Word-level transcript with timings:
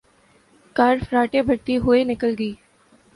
کار 0.75 0.97
فراٹے 1.09 1.41
بھرتی 1.41 1.77
ہوئے 1.77 2.03
نکل 2.03 2.33
گئی 2.39 2.53